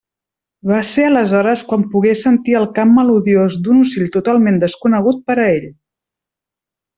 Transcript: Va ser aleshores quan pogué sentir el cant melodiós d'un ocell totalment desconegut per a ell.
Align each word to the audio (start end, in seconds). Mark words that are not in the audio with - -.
Va 0.69 0.77
ser 0.91 1.03
aleshores 1.09 1.63
quan 1.71 1.83
pogué 1.91 2.13
sentir 2.21 2.55
el 2.61 2.65
cant 2.79 2.95
melodiós 2.95 3.59
d'un 3.67 3.83
ocell 3.87 4.09
totalment 4.19 4.59
desconegut 4.65 5.21
per 5.29 5.37
a 5.37 5.47
ell. 5.51 5.71